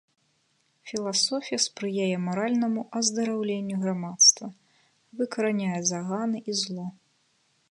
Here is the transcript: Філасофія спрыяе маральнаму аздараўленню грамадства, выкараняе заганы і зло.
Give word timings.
Філасофія 0.91 1.59
спрыяе 1.65 2.17
маральнаму 2.29 2.81
аздараўленню 3.01 3.75
грамадства, 3.85 4.47
выкараняе 5.21 5.79
заганы 5.95 6.37
і 6.53 6.61
зло. 6.67 6.87